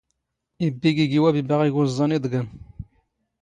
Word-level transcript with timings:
ⵉⴱⴱⵉ 0.65 0.89
ⴳⵉⴳⵉ 1.07 1.17
ⵡⴰⴱⵉⴱⴰ 1.27 1.55
ⵖ 1.59 1.63
ⵉⴳⵓⵥⵥⴰⵏ. 1.67 2.13